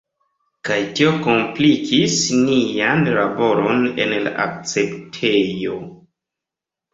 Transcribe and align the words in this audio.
Kaj 0.67 0.77
tio 0.99 1.09
komplikis 1.25 2.15
nian 2.45 3.05
laboron 3.19 3.85
en 4.07 4.17
la 4.25 4.33
akceptejo. 4.47 5.77